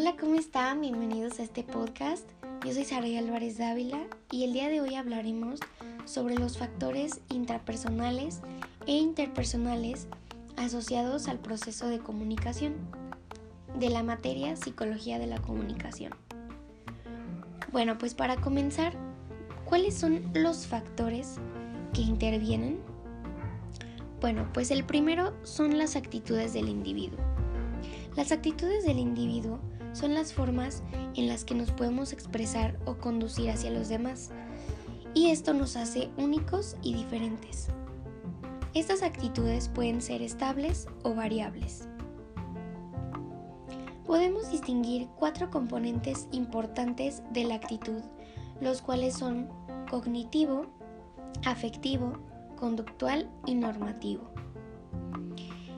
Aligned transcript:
Hola, 0.00 0.14
¿cómo 0.14 0.36
están? 0.36 0.80
Bienvenidos 0.80 1.40
a 1.40 1.42
este 1.42 1.64
podcast. 1.64 2.24
Yo 2.64 2.72
soy 2.72 2.84
Saray 2.84 3.16
Álvarez 3.16 3.58
Dávila 3.58 3.98
y 4.30 4.44
el 4.44 4.52
día 4.52 4.68
de 4.68 4.80
hoy 4.80 4.94
hablaremos 4.94 5.58
sobre 6.04 6.36
los 6.38 6.56
factores 6.56 7.20
intrapersonales 7.30 8.40
e 8.86 8.92
interpersonales 8.92 10.06
asociados 10.56 11.26
al 11.26 11.40
proceso 11.40 11.88
de 11.88 11.98
comunicación 11.98 12.74
de 13.76 13.90
la 13.90 14.04
materia 14.04 14.54
Psicología 14.54 15.18
de 15.18 15.26
la 15.26 15.42
Comunicación. 15.42 16.12
Bueno, 17.72 17.98
pues 17.98 18.14
para 18.14 18.36
comenzar, 18.36 18.92
¿cuáles 19.64 19.98
son 19.98 20.30
los 20.32 20.68
factores 20.68 21.38
que 21.92 22.02
intervienen? 22.02 22.78
Bueno, 24.20 24.48
pues 24.54 24.70
el 24.70 24.84
primero 24.84 25.34
son 25.42 25.76
las 25.76 25.96
actitudes 25.96 26.52
del 26.52 26.68
individuo. 26.68 27.18
Las 28.14 28.30
actitudes 28.30 28.84
del 28.84 29.00
individuo 29.00 29.58
son 29.98 30.14
las 30.14 30.32
formas 30.32 30.84
en 31.16 31.26
las 31.26 31.44
que 31.44 31.56
nos 31.56 31.72
podemos 31.72 32.12
expresar 32.12 32.78
o 32.84 32.98
conducir 32.98 33.50
hacia 33.50 33.72
los 33.72 33.88
demás, 33.88 34.30
y 35.12 35.30
esto 35.30 35.54
nos 35.54 35.76
hace 35.76 36.08
únicos 36.16 36.76
y 36.82 36.94
diferentes. 36.94 37.68
Estas 38.74 39.02
actitudes 39.02 39.68
pueden 39.68 40.00
ser 40.00 40.22
estables 40.22 40.86
o 41.02 41.14
variables. 41.14 41.88
Podemos 44.06 44.50
distinguir 44.52 45.08
cuatro 45.16 45.50
componentes 45.50 46.28
importantes 46.30 47.22
de 47.32 47.44
la 47.44 47.56
actitud, 47.56 48.02
los 48.60 48.80
cuales 48.80 49.14
son 49.14 49.48
cognitivo, 49.90 50.66
afectivo, 51.44 52.12
conductual 52.56 53.28
y 53.46 53.56
normativo. 53.56 54.30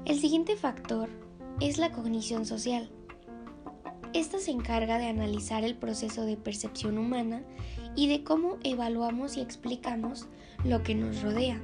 El 0.04 0.18
siguiente 0.18 0.56
factor 0.56 1.08
es 1.60 1.78
la 1.78 1.90
cognición 1.90 2.44
social. 2.44 2.90
Esta 4.12 4.40
se 4.40 4.50
encarga 4.50 4.98
de 4.98 5.08
analizar 5.08 5.62
el 5.62 5.76
proceso 5.76 6.24
de 6.24 6.36
percepción 6.36 6.98
humana 6.98 7.42
y 7.94 8.08
de 8.08 8.24
cómo 8.24 8.58
evaluamos 8.64 9.36
y 9.36 9.40
explicamos 9.40 10.26
lo 10.64 10.82
que 10.82 10.96
nos 10.96 11.22
rodea. 11.22 11.60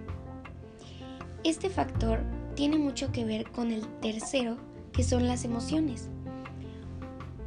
Este 1.43 1.71
factor 1.71 2.21
tiene 2.55 2.79
mucho 2.79 3.11
que 3.11 3.25
ver 3.25 3.51
con 3.51 3.73
el 3.73 3.87
tercero, 4.01 4.59
que 4.93 5.03
son 5.03 5.27
las 5.27 5.45
emociones, 5.45 6.09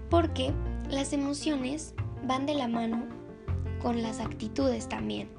porque 0.10 0.54
las 0.90 1.14
emociones 1.14 1.94
van 2.28 2.46
de 2.46 2.56
la 2.56 2.68
mano 2.68 3.06
con 3.82 4.02
las 4.02 4.20
actitudes 4.20 4.90
también. 4.90 5.30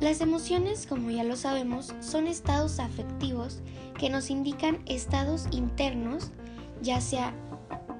Las 0.00 0.20
emociones, 0.20 0.86
como 0.86 1.10
ya 1.10 1.24
lo 1.24 1.36
sabemos, 1.36 1.94
son 2.00 2.26
estados 2.26 2.78
afectivos 2.78 3.62
que 3.98 4.10
nos 4.10 4.28
indican 4.28 4.80
estados 4.84 5.48
internos, 5.50 6.30
ya 6.82 7.00
sea 7.00 7.34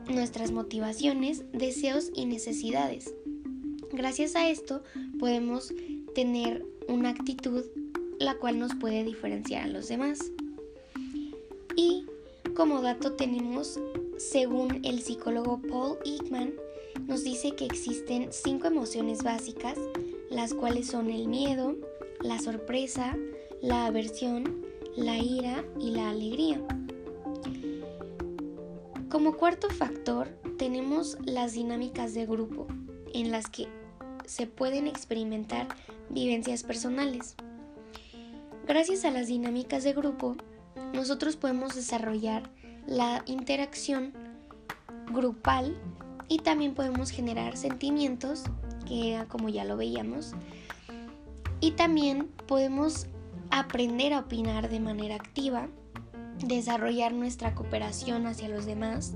nuestras 0.08 0.52
motivaciones, 0.52 1.44
deseos 1.52 2.10
y 2.14 2.26
necesidades. 2.26 3.12
Gracias 3.92 4.36
a 4.36 4.48
esto 4.48 4.82
podemos 5.18 5.72
tener 6.14 6.64
una 6.88 7.10
actitud 7.10 7.64
la 8.18 8.34
cual 8.36 8.58
nos 8.58 8.74
puede 8.74 9.04
diferenciar 9.04 9.64
a 9.64 9.68
los 9.68 9.88
demás. 9.88 10.18
Y 11.77 12.06
como 12.54 12.80
dato 12.80 13.12
tenemos, 13.12 13.78
según 14.16 14.84
el 14.84 15.02
psicólogo 15.02 15.60
Paul 15.68 15.98
Ekman, 16.04 16.54
nos 17.06 17.22
dice 17.22 17.54
que 17.54 17.66
existen 17.66 18.28
cinco 18.32 18.66
emociones 18.66 19.22
básicas, 19.22 19.78
las 20.30 20.54
cuales 20.54 20.86
son 20.86 21.10
el 21.10 21.28
miedo, 21.28 21.77
la 22.22 22.38
sorpresa, 22.38 23.16
la 23.60 23.86
aversión, 23.86 24.64
la 24.96 25.18
ira 25.18 25.64
y 25.78 25.90
la 25.90 26.10
alegría. 26.10 26.60
Como 29.10 29.36
cuarto 29.36 29.70
factor 29.70 30.28
tenemos 30.58 31.16
las 31.24 31.52
dinámicas 31.52 32.12
de 32.12 32.26
grupo, 32.26 32.67
en 33.14 33.30
las 33.30 33.48
que 33.48 33.68
se 34.24 34.48
pueden 34.48 34.89
experimentar 34.89 35.68
vivencias 36.11 36.64
personales. 36.64 37.36
Gracias 38.66 39.05
a 39.05 39.12
las 39.12 39.28
dinámicas 39.28 39.84
de 39.84 39.92
grupo, 39.92 40.36
nosotros 40.92 41.36
podemos 41.36 41.77
desarrollar 41.77 42.50
la 42.89 43.22
interacción 43.27 44.12
grupal 45.12 45.77
y 46.27 46.39
también 46.39 46.74
podemos 46.74 47.11
generar 47.11 47.56
sentimientos, 47.56 48.42
que 48.86 49.24
como 49.28 49.48
ya 49.48 49.64
lo 49.64 49.77
veíamos, 49.77 50.33
y 51.61 51.70
también 51.72 52.27
podemos 52.48 53.06
aprender 53.50 54.12
a 54.14 54.20
opinar 54.20 54.68
de 54.68 54.80
manera 54.80 55.14
activa 55.14 55.68
desarrollar 56.45 57.13
nuestra 57.13 57.55
cooperación 57.55 58.27
hacia 58.27 58.48
los 58.48 58.67
demás, 58.67 59.14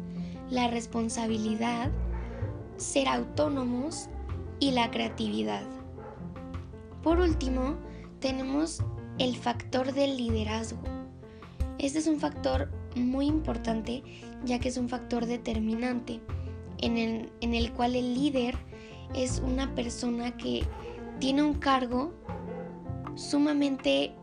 la 0.50 0.68
responsabilidad, 0.68 1.90
ser 2.76 3.08
autónomos 3.08 4.08
y 4.58 4.72
la 4.72 4.90
creatividad. 4.90 5.62
Por 7.02 7.20
último, 7.20 7.76
tenemos 8.20 8.82
el 9.18 9.36
factor 9.36 9.92
del 9.92 10.16
liderazgo. 10.16 10.82
Este 11.78 11.98
es 11.98 12.06
un 12.06 12.20
factor 12.20 12.70
muy 12.96 13.26
importante 13.26 14.02
ya 14.44 14.58
que 14.58 14.68
es 14.68 14.76
un 14.76 14.88
factor 14.88 15.26
determinante 15.26 16.20
en 16.78 16.96
el, 16.96 17.30
en 17.40 17.54
el 17.54 17.72
cual 17.72 17.94
el 17.94 18.14
líder 18.14 18.56
es 19.14 19.40
una 19.44 19.74
persona 19.74 20.36
que 20.36 20.64
tiene 21.18 21.42
un 21.42 21.54
cargo 21.54 22.12
sumamente 23.14 24.14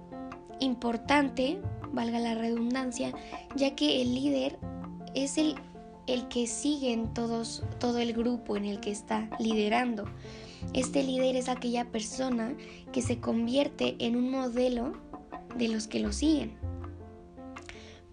importante 0.59 1.61
valga 1.97 2.19
la 2.19 2.35
redundancia, 2.35 3.11
ya 3.55 3.75
que 3.75 4.03
el 4.03 4.13
líder 4.13 4.59
es 5.15 5.39
el, 5.39 5.55
el 6.05 6.27
que 6.27 6.45
sigue 6.45 6.93
en 6.93 7.11
todos, 7.13 7.63
todo 7.79 7.97
el 7.97 8.13
grupo 8.13 8.55
en 8.55 8.65
el 8.65 8.79
que 8.79 8.91
está 8.91 9.29
liderando. 9.39 10.05
Este 10.73 11.03
líder 11.03 11.35
es 11.35 11.49
aquella 11.49 11.85
persona 11.85 12.55
que 12.93 13.01
se 13.01 13.19
convierte 13.19 13.95
en 13.99 14.15
un 14.15 14.29
modelo 14.29 14.93
de 15.57 15.69
los 15.69 15.87
que 15.87 15.99
lo 15.99 16.13
siguen. 16.13 16.55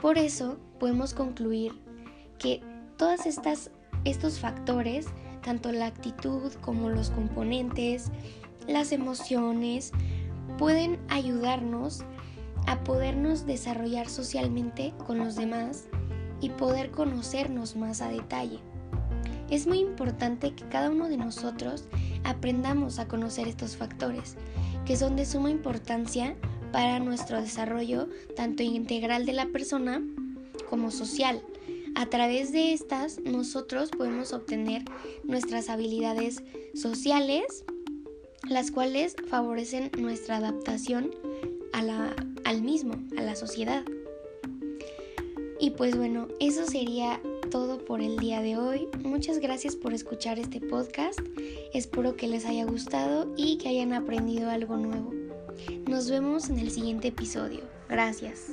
Por 0.01 0.17
eso 0.17 0.59
podemos 0.81 1.13
concluir 1.13 1.73
que 2.39 2.63
todos 2.97 3.21
estos 3.27 4.41
factores, 4.41 5.07
tanto 5.43 5.73
la 5.73 5.87
actitud 5.87 6.53
como 6.63 6.89
los 6.89 7.11
componentes, 7.11 8.11
las 8.67 8.93
emociones, 8.93 9.93
pueden 10.57 10.99
ayudarnos 11.09 12.03
a 12.67 12.83
podernos 12.85 13.47
desarrollar 13.47 14.09
socialmente 14.09 14.95
con 15.07 15.19
los 15.19 15.37
demás 15.37 15.87
y 16.41 16.51
poder 16.51 16.91
conocernos 16.91 17.77
más 17.77 18.01
a 18.01 18.09
detalle. 18.09 18.61
Es 19.51 19.67
muy 19.67 19.79
importante 19.79 20.55
que 20.55 20.69
cada 20.69 20.91
uno 20.91 21.09
de 21.09 21.17
nosotros 21.17 21.85
aprendamos 22.25 22.99
a 22.99 23.07
conocer 23.07 23.47
estos 23.47 23.77
factores, 23.77 24.37
que 24.87 24.97
son 24.97 25.17
de 25.17 25.27
suma 25.27 25.51
importancia 25.51 26.37
para 26.73 26.99
nuestro 26.99 27.41
desarrollo 27.41 28.09
tanto 28.37 28.63
integral 28.63 29.27
de 29.27 29.33
la 29.33 29.47
persona 29.47 30.03
como 30.69 30.91
social. 30.91 31.43
A 31.95 32.07
través 32.07 32.53
de 32.53 32.73
estas 32.73 33.21
nosotros 33.21 33.91
podemos 33.91 34.33
obtener 34.33 34.83
nuestras 35.23 35.69
habilidades 35.69 36.43
sociales, 36.75 37.65
las 38.49 38.71
cuales 38.73 39.15
favorecen 39.29 39.93
nuestra 39.97 40.39
adaptación 40.39 41.11
a 41.73 41.83
la 41.83 42.17
al 42.55 42.63
mismo, 42.63 42.95
a 43.19 43.23
la 43.23 43.37
sociedad. 43.37 43.85
Y 45.61 45.71
pues 45.71 45.97
bueno, 45.97 46.29
eso 46.41 46.67
sería 46.67 47.21
todo 47.51 47.85
por 47.85 48.01
el 48.01 48.19
día 48.19 48.41
de 48.41 48.57
hoy. 48.57 48.89
Muchas 49.03 49.39
gracias 49.39 49.77
por 49.77 49.95
escuchar 49.95 50.39
este 50.39 50.61
podcast. 50.61 51.21
Espero 51.73 52.17
que 52.17 52.29
les 52.29 52.45
haya 52.45 52.65
gustado 52.65 53.33
y 53.37 53.59
que 53.59 53.69
hayan 53.69 53.93
aprendido 53.93 54.51
algo 54.51 54.77
nuevo. 54.77 55.13
Nos 55.89 56.11
vemos 56.11 56.51
en 56.51 56.59
el 56.59 56.71
siguiente 56.71 57.09
episodio. 57.09 57.61
Gracias. 57.89 58.51